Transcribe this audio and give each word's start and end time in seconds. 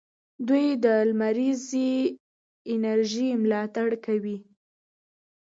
دوی 0.47 0.67
د 0.85 0.85
لمریزې 1.09 1.91
انرژۍ 2.73 3.29
ملاتړ 3.43 3.89
کوي. 4.05 4.37